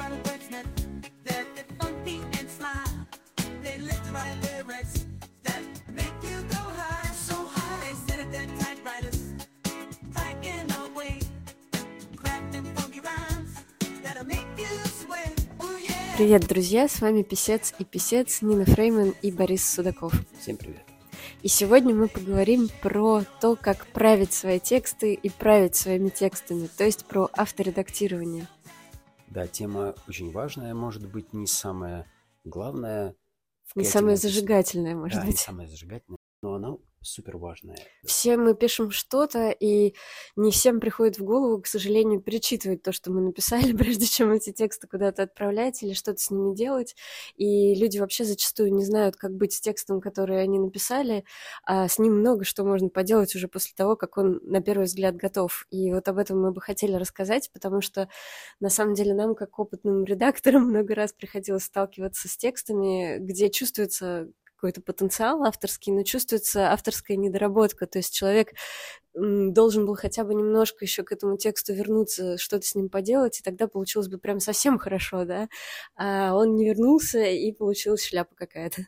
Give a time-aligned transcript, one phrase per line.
[0.00, 0.66] are the words that
[1.24, 2.84] that that funky and sly.
[3.62, 5.06] They lift right lyrics
[5.42, 7.78] that make you go high, so high.
[7.84, 9.20] They sit at their typewriters,
[10.14, 11.18] typing away,
[12.14, 13.52] crafting funky rhymes
[14.02, 15.34] that'll make you sweat.
[15.60, 16.16] Oh.
[16.16, 16.88] Привет, друзья!
[16.88, 20.12] С вами Писец и Писец, Нина Фрейман и Борис Судаков.
[20.40, 20.82] Всем привет.
[21.42, 26.84] И сегодня мы поговорим про то, как править свои тексты и править своими текстами, то
[26.84, 28.48] есть про авторедактирование.
[29.30, 32.10] Да, тема очень важная, может быть, не самая
[32.44, 33.14] главная.
[33.74, 33.90] Не письме.
[34.16, 35.38] зажигательное, может да, не быть.
[35.38, 37.78] самая зажигательная, но она супер важная.
[38.04, 39.94] Все мы пишем что-то, и
[40.36, 44.52] не всем приходит в голову, к сожалению, перечитывать то, что мы написали, прежде чем эти
[44.52, 46.96] тексты куда-то отправлять или что-то с ними делать.
[47.36, 51.24] И люди вообще зачастую не знают, как быть с текстом, который они написали,
[51.64, 55.16] а с ним много что можно поделать уже после того, как он на первый взгляд
[55.16, 55.66] готов.
[55.70, 58.08] И вот об этом мы бы хотели рассказать, потому что
[58.60, 64.28] на самом деле нам, как опытным редакторам, много раз приходилось сталкиваться с текстами, где чувствуется
[64.58, 67.86] какой-то потенциал авторский, но чувствуется авторская недоработка.
[67.86, 68.54] То есть человек
[69.14, 73.42] должен был хотя бы немножко еще к этому тексту вернуться, что-то с ним поделать, и
[73.42, 75.48] тогда получилось бы прям совсем хорошо, да?
[75.94, 78.82] А он не вернулся, и получилась шляпа какая-то.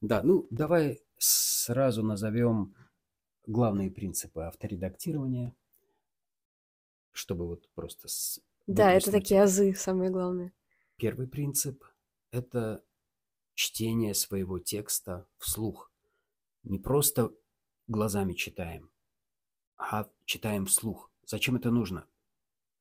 [0.00, 2.76] Да, ну давай сразу назовем
[3.46, 5.54] главные принципы авторедактирования,
[7.10, 10.52] чтобы вот просто с- Да, это такие азы, самое главное.
[10.96, 11.84] Первый принцип–
[12.30, 12.82] это
[13.56, 15.90] чтение своего текста вслух.
[16.62, 17.32] Не просто
[17.88, 18.90] глазами читаем,
[19.76, 21.10] а читаем вслух.
[21.24, 22.06] Зачем это нужно?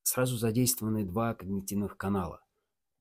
[0.03, 2.43] Сразу задействованы два когнитивных канала.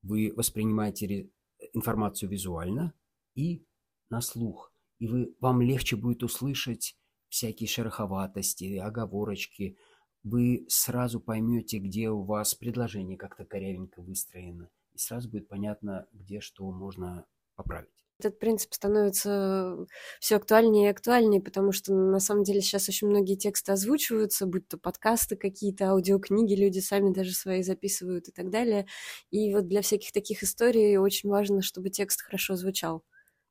[0.01, 1.29] Вы воспринимаете
[1.73, 2.93] информацию визуально
[3.35, 3.65] и
[4.09, 4.71] на слух.
[4.97, 9.77] И вы, вам легче будет услышать всякие шероховатости, оговорочки.
[10.23, 14.69] Вы сразу поймете, где у вас предложение как-то корявенько выстроено.
[14.93, 17.89] И сразу будет понятно, где что можно поправить.
[18.17, 19.85] Этот принцип становится
[20.21, 24.67] все актуальнее и актуальнее, потому что на самом деле сейчас очень многие тексты озвучиваются, будь
[24.69, 28.87] то подкасты какие-то, аудиокниги, люди сами даже свои записывают и так далее.
[29.31, 33.03] И вот для всяких таких историй очень важно, чтобы текст хорошо звучал.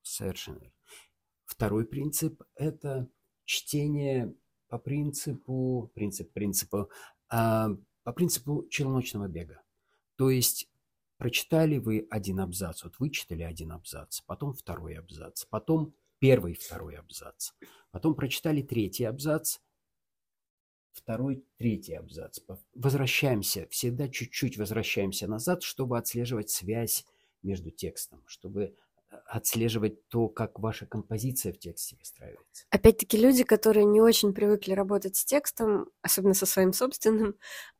[0.02, 0.72] Совершенно.
[1.44, 3.08] Второй принцип– это
[3.44, 4.34] чтение
[4.68, 6.90] по принципу, принцип принципу,
[7.28, 7.68] а,
[8.02, 9.62] по принципу челночного бега.
[10.16, 10.68] То есть
[11.16, 17.52] прочитали вы один абзац, вот вычитали один абзац, потом второй абзац, потом первый, второй абзац,
[17.90, 19.58] потом прочитали третий абзац,
[20.92, 22.38] второй, третий абзац.
[22.74, 27.04] Возвращаемся, всегда чуть-чуть возвращаемся назад, чтобы отслеживать связь
[27.42, 28.62] между текстом, чтобы
[29.10, 32.64] э, отслеживать то, как ваша композиция в тексте выстраивается.
[32.70, 37.36] Опять-таки люди, которые не очень привыкли работать с текстом, особенно со своим собственным,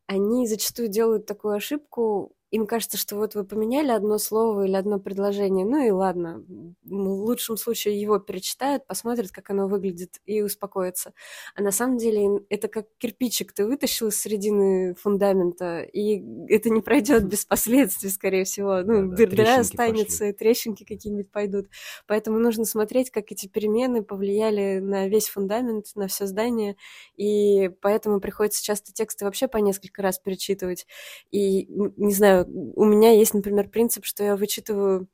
[0.07, 2.37] они зачастую делают такую ошибку.
[2.55, 6.45] Им кажется, что вот вы поменяли одно слово или одно предложение, ну и ладно.
[6.85, 6.93] В
[7.25, 11.15] лучшем случае его перечитают, посмотрят, как оно выглядит, и успокоятся.
[11.57, 16.81] А на самом деле это как кирпичик ты вытащил из середины фундамента, и это не
[16.81, 18.83] пройдет без последствий, скорее всего.
[18.85, 21.67] Ну, Да-да, дыр- дыра трещинки останется, и трещинки какие-нибудь пойдут.
[22.07, 26.77] Поэтому нужно смотреть, как эти перемены повлияли на весь фундамент, на все здание.
[27.17, 30.87] И поэтому приходится часто тексты вообще по несколько раз перечитывать.
[31.33, 31.67] И,
[31.97, 35.09] не знаю, у меня есть, например, принцип, что я вычитываю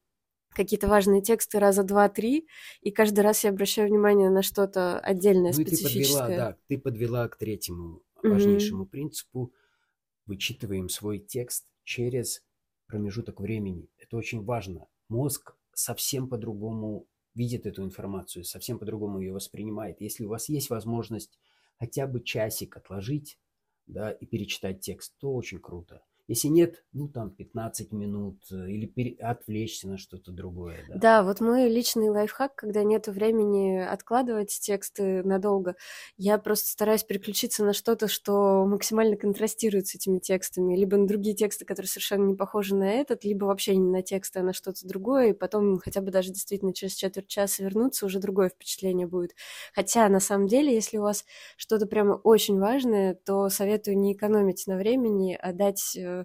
[0.55, 2.47] какие-то важные тексты раза два-три,
[2.81, 6.37] и каждый раз я обращаю внимание на что-то отдельное, Ну и ты подвела, специфическое.
[6.37, 9.53] да, ты подвела к третьему важнейшему принципу.
[10.27, 12.43] Вычитываем свой текст через
[12.87, 13.89] промежуток времени.
[13.99, 14.89] Это очень важно.
[15.09, 20.01] Мозг совсем по-другому видит эту информацию, совсем по-другому ее воспринимает.
[20.01, 21.39] Если у вас есть возможность
[21.79, 23.39] хотя бы часик отложить,
[23.87, 26.05] да, и перечитать текст, то очень круто.
[26.31, 30.77] Если нет, ну там 15 минут э, или пере- отвлечься на что-то другое.
[30.89, 30.95] Да.
[30.97, 35.75] Да, вот мой личный лайфхак, когда нет времени откладывать тексты надолго,
[36.17, 41.35] я просто стараюсь переключиться на что-то, что максимально контрастирует с этими текстами, либо на другие
[41.35, 44.87] тексты, которые совершенно не похожи на этот, либо вообще не на тексты, а на что-то
[44.87, 49.34] другое, и потом хотя бы даже действительно через четверть часа вернуться, уже другое впечатление будет.
[49.75, 51.25] Хотя, на самом деле, если у вас
[51.57, 56.20] что-то прямо очень важное, то советую не экономить на времени, а дать э,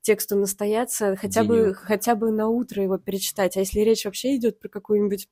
[0.00, 3.56] тексту настояться, хотя бы, хотя бы на утро его перечитать.
[3.56, 5.28] А если речь вообще идет про какую-нибудь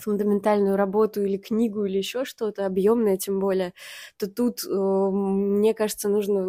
[0.00, 3.72] фундаментальную работу или книгу или еще что-то объемное, тем более,
[4.16, 6.46] то тут, э, мне кажется, нужно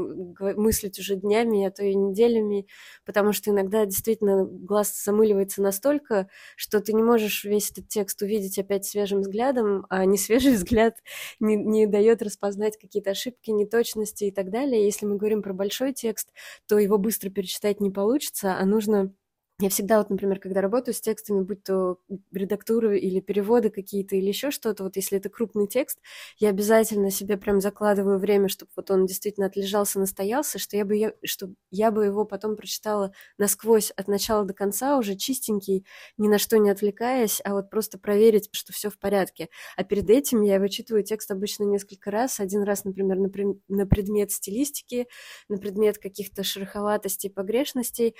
[0.56, 2.68] мыслить уже днями, а то и неделями,
[3.06, 8.58] потому что иногда действительно глаз замыливается настолько, что ты не можешь весь этот текст увидеть
[8.60, 10.96] опять свежим взглядом, а не свежий взгляд
[11.40, 14.86] не, не дает распознать какие-то ошибки, неточности и так далее.
[14.86, 16.30] Если мы говорим про большой текст,
[16.68, 19.14] то его быстро перечитать не получится, а нужно
[19.62, 21.98] я всегда, вот, например, когда работаю с текстами, будь то
[22.32, 26.00] редактуры или переводы какие-то, или еще что-то, вот если это крупный текст,
[26.38, 30.96] я обязательно себе прям закладываю время, чтобы вот он действительно отлежался, настоялся, что я бы,
[30.96, 35.86] я, чтобы я бы его потом прочитала насквозь от начала до конца, уже чистенький,
[36.18, 39.50] ни на что не отвлекаясь, а вот просто проверить, что все в порядке.
[39.76, 42.40] А перед этим я вычитываю текст обычно несколько раз.
[42.40, 43.30] Один раз, например, на,
[43.68, 45.08] на предмет стилистики,
[45.50, 48.16] на предмет каких-то шероховатостей, погрешностей,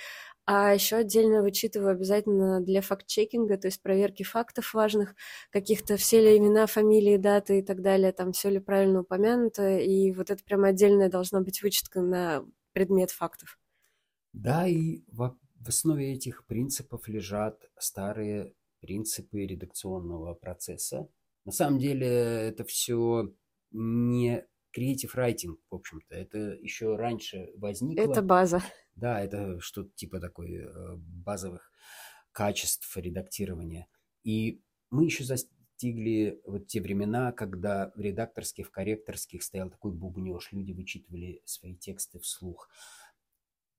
[0.46, 5.14] а еще отдельно вычитываю обязательно для факт-чекинга, то есть проверки фактов важных,
[5.50, 10.12] каких-то все ли имена, фамилии, даты и так далее, там все ли правильно упомянуто, и
[10.12, 13.58] вот это прям отдельная должна быть вычетка на предмет фактов.
[14.32, 21.08] Да, и в, в основе этих принципов лежат старые принципы редакционного процесса.
[21.44, 23.34] На самом деле это все
[23.70, 24.46] не
[24.76, 26.14] creative writing, в общем-то.
[26.14, 28.02] Это еще раньше возникло.
[28.02, 28.62] Это база.
[29.00, 31.72] Да, это что-то типа такой э, базовых
[32.32, 33.88] качеств редактирования.
[34.24, 34.60] И
[34.90, 40.72] мы еще застигли вот те времена, когда в редакторских, в корректорских стоял такой бубнеж, люди
[40.72, 42.68] вычитывали свои тексты вслух.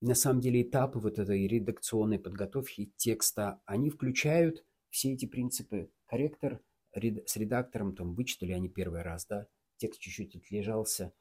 [0.01, 5.91] на самом деле этапы вот этой редакционной подготовки текста, они включают все эти принципы.
[6.07, 6.61] Корректор
[6.93, 9.47] с редактором там вычитали они первый раз, да,
[9.77, 11.13] текст чуть-чуть отлежался,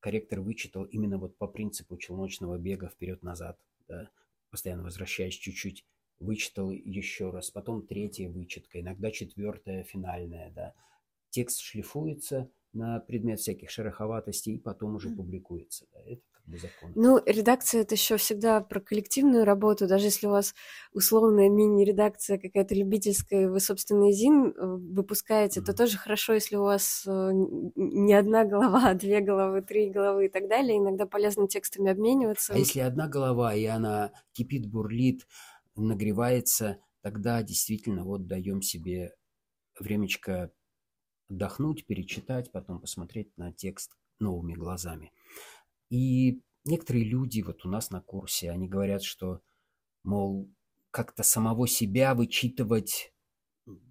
[0.00, 3.58] корректор вычитал именно вот по принципу челночного бега вперед-назад,
[3.88, 4.10] да,
[4.50, 5.84] постоянно возвращаясь чуть-чуть,
[6.18, 10.74] вычитал еще раз, потом третья вычетка, иногда четвертая, финальная, да.
[11.30, 16.00] Текст шлифуется на предмет всяких шероховатостей и потом уже публикуется, да.
[16.04, 16.92] Это бы закон.
[16.94, 19.86] Ну, редакция это еще всегда про коллективную работу.
[19.86, 20.54] Даже если у вас
[20.92, 25.64] условная мини-редакция какая-то любительская, вы собственный зин э, выпускаете, mm-hmm.
[25.64, 27.30] то тоже хорошо, если у вас э,
[27.74, 30.78] не одна голова, а две головы, три головы и так далее.
[30.78, 32.54] Иногда полезно текстами обмениваться.
[32.54, 35.26] А если одна голова, и она кипит, бурлит,
[35.74, 39.12] нагревается, тогда действительно вот даем себе
[39.78, 40.50] времечко
[41.28, 45.12] отдохнуть, перечитать, потом посмотреть на текст новыми глазами.
[45.90, 49.40] И некоторые люди вот у нас на курсе, они говорят, что,
[50.02, 50.50] мол,
[50.90, 53.12] как-то самого себя вычитывать,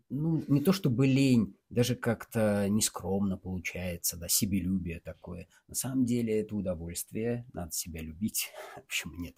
[0.09, 5.47] ну, не то чтобы лень, даже как-то нескромно получается, да, себелюбие такое.
[5.67, 9.35] На самом деле это удовольствие, надо себя любить, почему нет.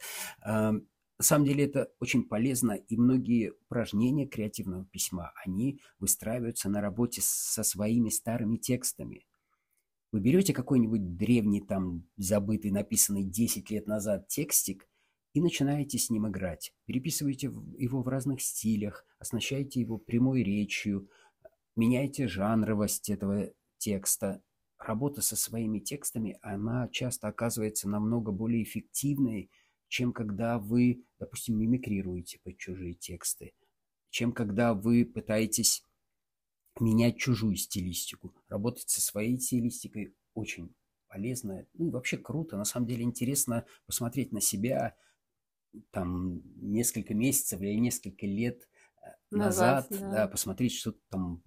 [1.20, 7.22] На самом деле это очень полезно, и многие упражнения креативного письма, они выстраиваются на работе
[7.24, 9.27] со своими старыми текстами.
[10.18, 14.90] Вы берете какой-нибудь древний, там, забытый, написанный 10 лет назад текстик
[15.34, 16.74] и начинаете с ним играть.
[16.86, 21.08] Переписываете его в разных стилях, оснащаете его прямой речью,
[21.76, 24.42] меняете жанровость этого текста.
[24.80, 29.52] Работа со своими текстами, она часто оказывается намного более эффективной,
[29.88, 33.54] чем когда вы, допустим, мимикрируете под чужие тексты,
[34.10, 35.84] чем когда вы пытаетесь
[36.80, 38.34] менять чужую стилистику.
[38.48, 40.74] Работать со своей стилистикой очень
[41.08, 41.66] полезно.
[41.74, 42.58] Ну вообще круто.
[42.58, 44.96] На самом деле интересно посмотреть на себя
[45.92, 48.68] там несколько месяцев или несколько лет
[49.04, 50.12] э, назад, назад да.
[50.12, 51.44] да, посмотреть, что там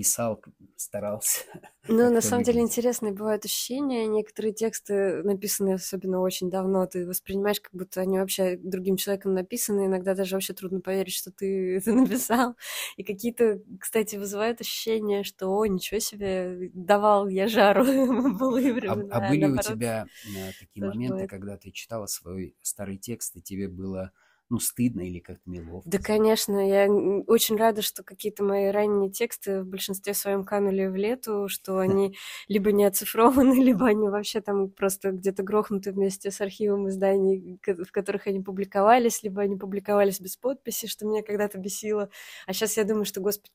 [0.00, 0.42] писал,
[0.76, 1.40] старался.
[1.88, 4.06] Ну, на самом деле интересные бывают ощущения.
[4.06, 9.86] Некоторые тексты, написанные особенно очень давно, ты воспринимаешь, как будто они вообще другим человеком написаны.
[9.86, 12.54] Иногда даже вообще трудно поверить, что ты это написал.
[12.96, 17.84] И какие-то, кстати, вызывают ощущение, что, о, ничего себе, давал я жару
[18.38, 19.16] былые времена.
[19.16, 23.42] А, а были у тебя э, такие моменты, когда ты читала свой старый текст, и
[23.42, 24.12] тебе было
[24.50, 25.88] ну, стыдно или как-то неловко?
[25.88, 26.68] Да, конечно.
[26.68, 31.78] Я очень рада, что какие-то мои ранние тексты в большинстве своем канули в лету, что
[31.78, 32.16] они
[32.48, 37.90] либо не оцифрованы, либо они вообще там просто где-то грохнуты вместе с архивом изданий, в
[37.92, 42.10] которых они публиковались, либо они публиковались без подписи, что меня когда-то бесило.
[42.46, 43.50] А сейчас я думаю, что, господи,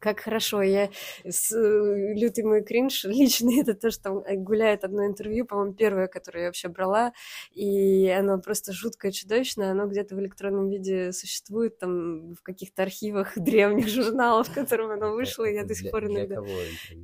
[0.00, 0.90] как хорошо, я
[1.24, 6.06] с, э, лютый мой кринж личный, это то, что там гуляет одно интервью, по-моему, первое,
[6.06, 7.12] которое я вообще брала,
[7.52, 13.32] и оно просто жуткое, чудовищное, оно где-то в электронном виде существует, там, в каких-то архивах
[13.36, 16.36] древних журналов, в котором оно вышло, и я до сих пор иногда...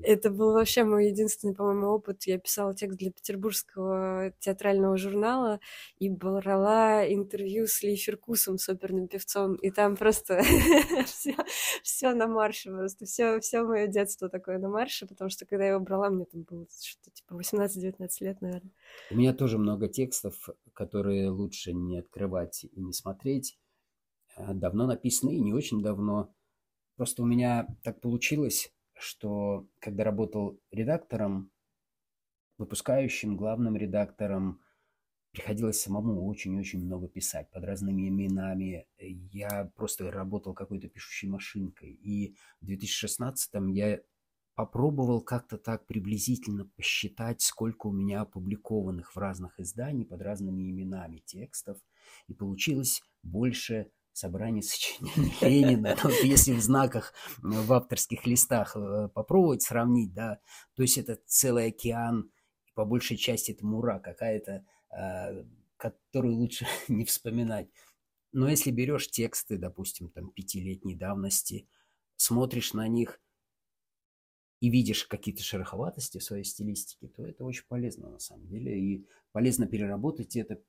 [0.03, 2.25] Это был вообще мой единственный, по-моему, опыт.
[2.25, 5.61] Я писала текст для петербургского театрального журнала
[5.99, 10.43] и брала интервью с Ли Феркусом, с оперным певцом, и там просто
[11.83, 13.05] все на марше просто.
[13.07, 16.43] Все, все мое детство такое на марше, потому что когда я его брала, мне там
[16.43, 18.73] было что-то типа 18-19 лет, наверное.
[19.11, 23.59] У меня тоже много текстов, которые лучше не открывать и не смотреть.
[24.37, 26.35] Э, давно написаны и не очень давно.
[26.97, 31.51] Просто у меня так получилось, что когда работал редактором,
[32.59, 34.61] выпускающим, главным редактором,
[35.33, 38.87] приходилось самому очень-очень много писать под разными именами.
[38.99, 41.91] Я просто работал какой-то пишущей машинкой.
[41.91, 44.01] И в 2016-м я
[44.55, 51.19] попробовал как-то так приблизительно посчитать, сколько у меня опубликованных в разных изданиях под разными именами
[51.19, 51.79] текстов.
[52.29, 59.63] И получилось больше собрание сочинений Ленина, ну, если в знаках, в авторских листах э, попробовать
[59.63, 60.39] сравнить, да,
[60.77, 62.31] то есть это целый океан,
[62.75, 64.67] по большей части это мура какая-то,
[65.77, 67.69] которую лучше не вспоминать.
[68.33, 71.69] Но если берешь тексты, допустим, там пятилетней давности,
[72.17, 73.21] смотришь на них
[74.61, 78.79] и видишь какие-то шероховатости в своей стилистике, то это очень полезно на самом деле.
[78.79, 80.63] И полезно переработать это,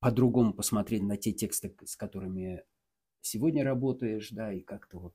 [0.00, 2.64] по-другому посмотреть на те тексты, с которыми
[3.20, 5.14] сегодня работаешь, да, и как-то вот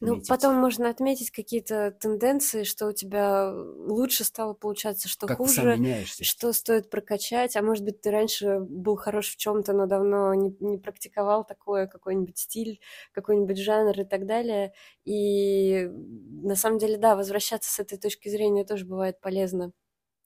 [0.00, 5.80] ну, потом можно отметить какие-то тенденции, что у тебя лучше стало получаться, что как хуже,
[6.20, 7.56] что стоит прокачать.
[7.56, 11.86] А может быть, ты раньше был хорош в чем-то, но давно не, не практиковал такое,
[11.86, 12.80] какой-нибудь стиль,
[13.12, 14.74] какой-нибудь жанр и так далее.
[15.04, 19.72] И на самом деле, да, возвращаться с этой точки зрения тоже бывает полезно.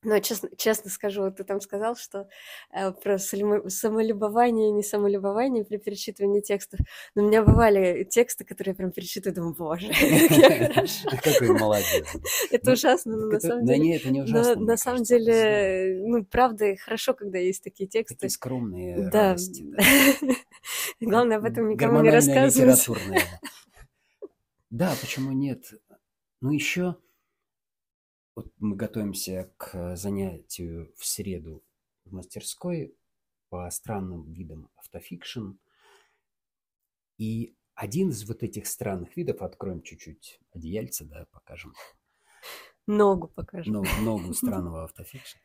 [0.03, 2.27] Но честно, честно скажу, вот ты там сказал, что
[2.73, 6.81] э, про самолюбование и не самолюбование при перечитывании текстов.
[7.15, 9.89] Но у меня бывали тексты, которые я прям перечитываю, думаю, боже,
[11.23, 12.07] какой молодец.
[12.51, 13.79] Это ужасно, но на самом деле...
[13.79, 14.57] Да нет, это не ужасно.
[14.57, 18.15] На самом деле, ну, правда, хорошо, когда есть такие тексты.
[18.15, 19.37] Такие скромные Да.
[21.01, 22.89] Главное, об этом никому не рассказывать.
[24.71, 25.65] Да, почему нет?
[26.41, 26.97] Ну, еще
[28.41, 31.63] вот мы готовимся к занятию в среду
[32.05, 32.97] в мастерской
[33.51, 35.53] по странным видам автофикшн.
[37.19, 41.75] И один из вот этих странных видов, откроем чуть-чуть одеяльце, да, покажем.
[42.87, 43.75] Ногу покажем.
[43.75, 45.39] Ногу, ногу странного автофикшн.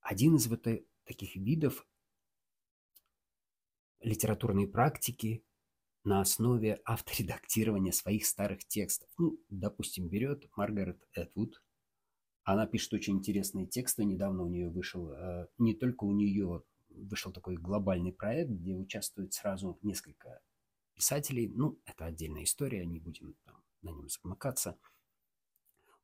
[0.00, 0.66] Один из вот
[1.04, 1.86] таких видов
[4.00, 5.44] литературной практики
[6.04, 9.10] на основе авторедактирования своих старых текстов.
[9.18, 11.62] Ну, допустим, берет Маргарет Этвуд,
[12.44, 14.04] она пишет очень интересные тексты.
[14.04, 19.32] Недавно у нее вышел, э, не только у нее вышел такой глобальный проект, где участвует
[19.32, 20.40] сразу несколько
[20.94, 21.48] писателей.
[21.48, 24.78] Ну, это отдельная история, не будем там на нем замыкаться.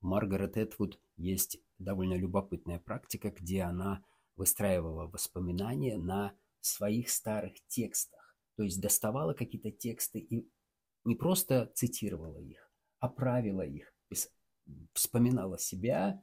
[0.01, 4.05] У Маргарет Этвуд есть довольно любопытная практика, где она
[4.37, 8.37] выстраивала воспоминания на своих старых текстах.
[8.57, 10.49] То есть доставала какие-то тексты и
[11.05, 13.93] не просто цитировала их, а правила их,
[14.93, 16.23] вспоминала себя,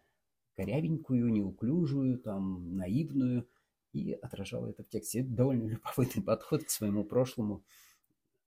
[0.56, 3.48] корявенькую, неуклюжую, там, наивную,
[3.94, 5.22] и отражала это в тексте.
[5.22, 7.64] Это довольно любопытный подход к своему прошлому.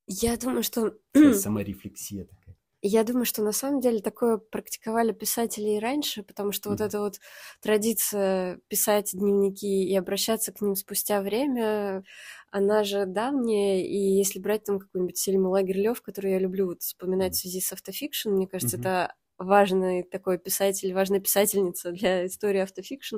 [0.07, 0.97] Я думаю, что...
[1.35, 2.57] Саморефлексия такая.
[2.83, 6.73] Я думаю, что на самом деле такое практиковали писатели и раньше, потому что mm-hmm.
[6.73, 7.21] вот эта вот
[7.61, 12.05] традиция писать дневники и обращаться к ним спустя время,
[12.51, 17.33] она же давняя, и если брать там какую-нибудь Сельму Лагерлёв, которую я люблю вот вспоминать
[17.33, 17.37] mm-hmm.
[17.37, 18.81] в связи с автофикшн, мне кажется, mm-hmm.
[18.81, 23.17] это важный такой писатель, важная писательница для истории автофикшн.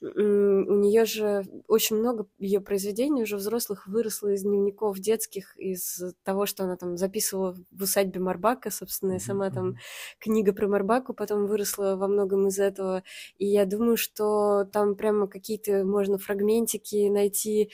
[0.00, 6.46] У нее же очень много ее произведений уже взрослых выросло из дневников детских, из того,
[6.46, 9.76] что она там записывала в усадьбе Марбака, собственно, и сама там
[10.18, 13.02] книга про Марбаку потом выросла во многом из этого.
[13.38, 17.70] И я думаю, что там прямо какие-то можно фрагментики найти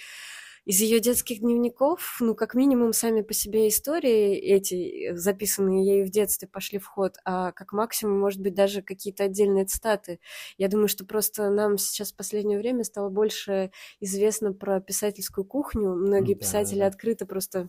[0.65, 6.07] из ее детских дневников, ну, как минимум, сами по себе истории эти, э, записанные ею
[6.07, 10.21] в детстве, пошли в ход, а как максимум, может быть, даже какие-то отдельные цитаты.
[10.59, 15.95] Я думаю, что просто нам сейчас в последнее время стало больше известно про писательскую кухню.
[15.95, 16.87] Многие да, писатели да.
[16.87, 17.69] открыто просто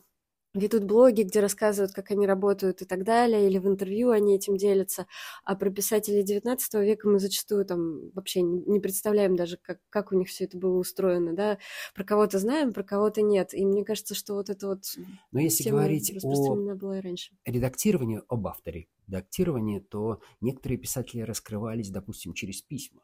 [0.53, 4.57] ведут блоги, где рассказывают, как они работают и так далее, или в интервью они этим
[4.57, 5.07] делятся.
[5.43, 10.15] А про писателей XIX века мы зачастую там вообще не представляем даже, как, как у
[10.15, 11.57] них все это было устроено, да.
[11.95, 13.53] Про кого-то знаем, про кого-то нет.
[13.53, 14.83] И мне кажется, что вот это вот
[15.31, 17.35] Но если говорить о была и раньше.
[17.45, 23.01] редактировании, об авторе редактировании, то некоторые писатели раскрывались, допустим, через письма.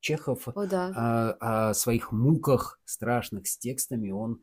[0.00, 0.88] Чехов о, да.
[1.40, 4.42] о, о своих муках страшных с текстами, он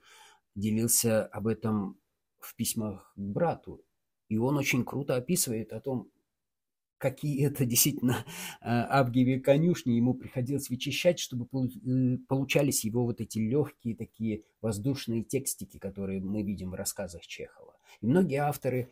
[0.55, 1.99] делился об этом
[2.39, 3.83] в письмах к брату.
[4.27, 6.11] И он очень круто описывает о том,
[6.99, 8.25] какие это действительно
[8.61, 15.79] Абгиеве конюшни ему приходилось вычищать, чтобы э, получались его вот эти легкие такие воздушные текстики,
[15.79, 17.75] которые мы видим в рассказах Чехова.
[18.01, 18.91] И многие авторы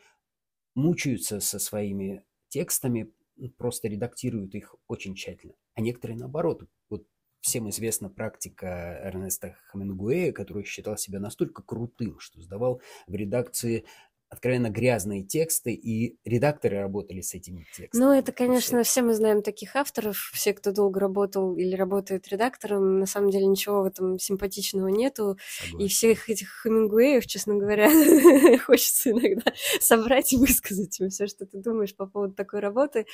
[0.74, 3.12] мучаются со своими текстами,
[3.58, 5.54] просто редактируют их очень тщательно.
[5.76, 6.64] А некоторые наоборот.
[6.90, 7.06] Вот
[7.42, 13.86] всем известна практика Эрнеста Хемингуэя, который считал себя настолько крутым, что сдавал в редакции
[14.30, 18.04] откровенно грязные тексты, и редакторы работали с этими текстами.
[18.04, 23.00] Ну, это, конечно, все мы знаем таких авторов, все, кто долго работал или работает редактором,
[23.00, 25.38] на самом деле ничего в этом симпатичного нету.
[25.48, 25.80] Согласен.
[25.80, 27.90] И всех этих Хемингуэев, честно говоря,
[28.66, 33.06] хочется иногда собрать и высказать им все, что ты думаешь по поводу такой работы.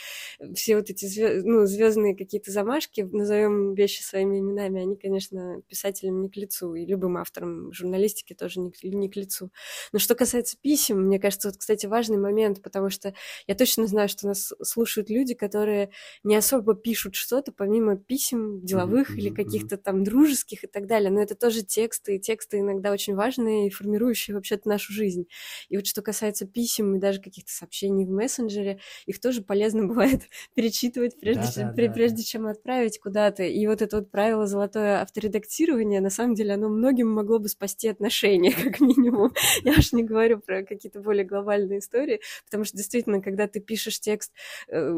[0.56, 1.46] Все вот эти звезд...
[1.46, 6.86] ну, звездные какие-то замашки, назовем вещи своими именами, они, конечно, писателям не к лицу, и
[6.86, 9.52] любым авторам журналистики тоже не к, не к лицу.
[9.92, 13.14] Но что касается писем, мне кажется, вот, кстати, важный момент, потому что
[13.48, 15.92] я точно знаю, что нас слушают люди, которые
[16.24, 21.10] не особо пишут что-то, помимо писем деловых mm-hmm, или каких-то там дружеских и так далее.
[21.12, 25.26] Но это тоже тексты, и тексты иногда очень важные и формирующие вообще-то нашу жизнь.
[25.70, 30.24] И вот что касается писем и даже каких-то сообщений в мессенджере, их тоже полезно бывает
[30.56, 32.24] перечитывать, прежде, да, чем, да, прежде да.
[32.24, 33.44] чем отправить куда-то.
[33.44, 37.88] И вот это вот правило золотое авторедактирование, на самом деле, оно многим могло бы спасти
[37.88, 39.34] отношения, как минимум.
[39.64, 43.60] Я уж не говорю про какие-то какие-то более глобальные истории, потому что действительно, когда ты
[43.60, 44.32] пишешь текст
[44.68, 44.94] э,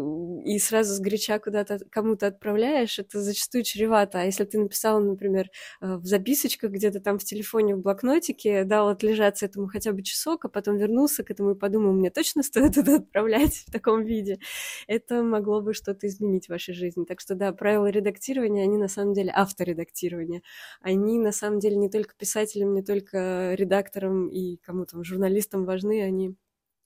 [0.45, 4.19] и сразу с горяча куда-то кому-то отправляешь, это зачастую чревато.
[4.19, 5.47] А если ты написал, например,
[5.81, 10.45] э, в записочках где-то там в телефоне, в блокнотике, дал отлежаться этому хотя бы часок,
[10.45, 14.39] а потом вернулся к этому и подумал, мне точно стоит это отправлять в таком виде,
[14.87, 17.05] это могло бы что-то изменить в вашей жизни.
[17.05, 20.41] Так что да, правила редактирования, они на самом деле авторедактирования.
[20.81, 26.01] Они на самом деле не только писателям, не только редакторам и кому-то журналистам важны, важны
[26.03, 26.35] они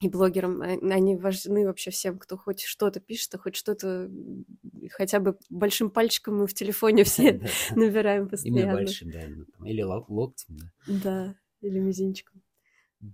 [0.01, 4.10] и блогерам, а, они важны вообще всем, кто хоть что-то пишет, а хоть что-то
[4.91, 7.41] хотя бы большим пальчиком мы в телефоне все
[7.75, 8.60] набираем постоянно.
[8.60, 9.25] Именно большим, да,
[9.65, 10.72] или локтем, да.
[10.88, 12.41] Да, или мизинчиком.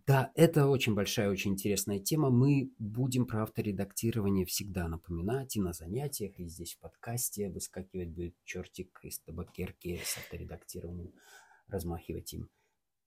[0.07, 2.31] Да, это очень большая, очень интересная тема.
[2.31, 8.35] Мы будем про авторедактирование всегда напоминать и на занятиях, и здесь в подкасте выскакивать будет
[8.45, 11.13] чертик из табакерки с авторедактированием,
[11.67, 12.49] размахивать им.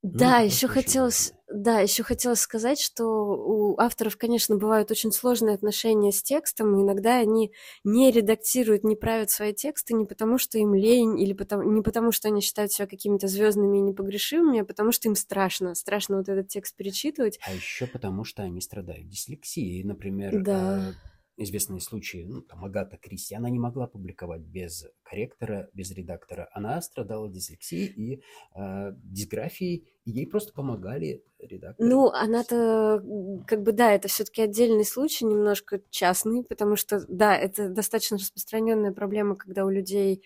[0.03, 5.57] Да, ну, еще хотелось, да, еще хотелось сказать, что у авторов, конечно, бывают очень сложные
[5.57, 7.53] отношения с текстом, иногда они
[7.83, 12.13] не редактируют, не правят свои тексты не потому, что им лень, или потому, не потому,
[12.13, 16.29] что они считают себя какими-то звездными и непогрешимыми, а потому что им страшно, страшно вот
[16.29, 17.41] этот текст перечитывать.
[17.45, 20.43] А еще потому, что они страдают дислексией, например.
[20.43, 20.91] Да.
[20.91, 26.49] Э, известные случаи, ну, там, Агата Кристи, она не могла публиковать без корректора, без редактора.
[26.53, 28.23] Она страдала дислексией и
[28.55, 31.89] э, дисграфией, и ей просто помогали редакторы.
[31.89, 33.03] Ну, она-то,
[33.47, 38.93] как бы, да, это все-таки отдельный случай, немножко частный, потому что, да, это достаточно распространенная
[38.93, 40.23] проблема, когда у людей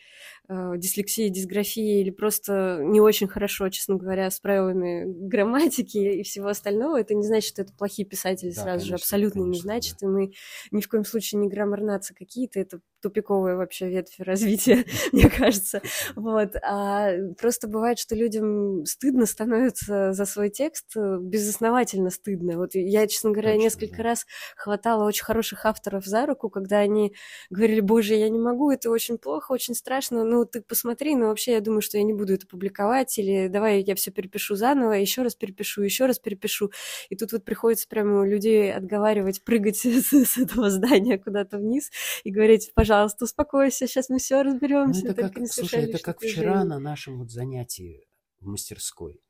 [0.49, 6.49] э, дислексия, дисграфия или просто не очень хорошо, честно говоря, с правилами грамматики и всего
[6.49, 7.01] остального.
[7.01, 9.97] Это не значит, что это плохие писатели да, сразу конечно, же, абсолютно конечно, не значит,
[10.01, 10.07] да.
[10.07, 10.33] и мы
[10.71, 15.83] ни в коем случае не граммарнаться какие-то, это тупиковая вообще ветвь развития, мне кажется.
[16.15, 16.57] Вот.
[16.63, 22.57] А просто бывает, что людям стыдно становится за свой текст, э, безосновательно стыдно.
[22.57, 24.03] Вот я, честно говоря, Точно, несколько да.
[24.05, 27.15] раз хватала очень хороших авторов за руку, когда они
[27.51, 31.53] говорили, боже, я не могу, это очень плохо, очень страшно, ну ты посмотри, но вообще
[31.53, 35.23] я думаю, что я не буду это публиковать, или давай я все перепишу заново, еще
[35.23, 36.71] раз перепишу, еще раз перепишу.
[37.09, 41.91] И тут вот приходится прямо людей отговаривать, прыгать с, с этого здания куда-то вниз
[42.25, 45.07] и говорить, пожалуйста, пожалуйста, успокойся, сейчас мы все разберемся.
[45.07, 48.07] Ну, это как, слушай, это как вчера на нашем вот занятии
[48.39, 49.23] в мастерской.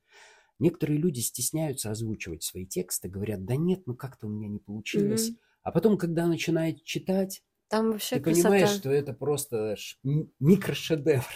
[0.58, 5.30] Некоторые люди стесняются озвучивать свои тексты, говорят, да нет, ну как-то у меня не получилось.
[5.30, 5.36] Mm-hmm.
[5.62, 8.48] А потом, когда начинает читать, Там вообще ты красота.
[8.48, 9.76] понимаешь, что это просто
[10.40, 11.24] микрошедевр.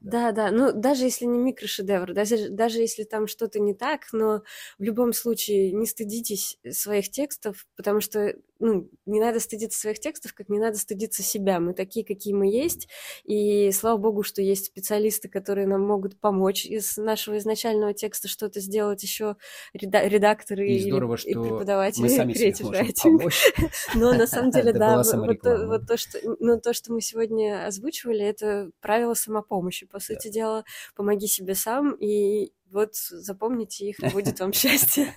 [0.00, 4.44] Да, да, ну даже если не микрошедевр, даже, даже если там что-то не так, но
[4.78, 10.34] в любом случае не стыдитесь своих текстов, потому что ну, не надо стыдиться своих текстов,
[10.34, 11.60] как не надо стыдиться себя.
[11.60, 12.88] Мы такие, какие мы есть,
[13.24, 18.60] и слава богу, что есть специалисты, которые нам могут помочь из нашего изначального текста что-то
[18.60, 19.36] сделать еще
[19.72, 23.70] редакторы и здорово, или, что и преподаватели мы сами Creative Writing.
[23.94, 28.70] Но на самом деле, да, вот то, что, ну, то, что мы сегодня озвучивали, это
[28.80, 29.86] правило самопомощи.
[29.86, 30.64] По сути дела,
[30.96, 35.14] помоги себе сам, и вот запомните их, будет вам счастье.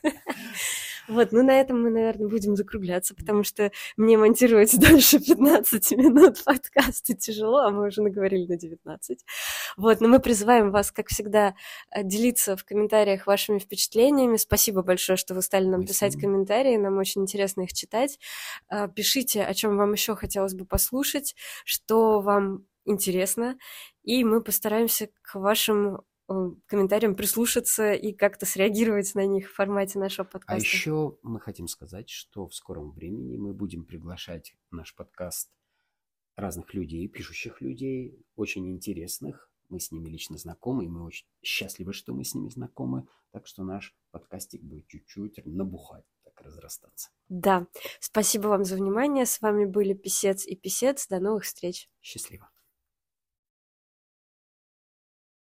[1.07, 6.43] Вот, ну на этом мы, наверное, будем закругляться, потому что мне монтировать дольше 15 минут
[6.43, 9.25] подкаста тяжело, а мы уже наговорили на 19.
[9.77, 11.55] Вот, но мы призываем вас, как всегда,
[11.91, 14.37] э, делиться в комментариях вашими впечатлениями.
[14.37, 18.19] Спасибо большое, что вы стали нам писать комментарии, нам очень интересно их читать.
[18.69, 21.35] Э, пишите, о чем вам еще хотелось бы послушать,
[21.65, 23.57] что вам интересно,
[24.03, 26.01] и мы постараемся к вашим
[26.67, 30.53] комментариям прислушаться и как-то среагировать на них в формате нашего подкаста.
[30.53, 35.49] А еще мы хотим сказать, что в скором времени мы будем приглашать в наш подкаст
[36.35, 39.49] разных людей, пишущих людей, очень интересных.
[39.69, 43.07] Мы с ними лично знакомы, и мы очень счастливы, что мы с ними знакомы.
[43.31, 47.09] Так что наш подкастик будет чуть-чуть набухать, так разрастаться.
[47.29, 47.67] Да,
[47.99, 49.25] спасибо вам за внимание.
[49.25, 51.07] С вами были Писец и Писец.
[51.07, 51.89] До новых встреч.
[52.01, 52.49] Счастливо.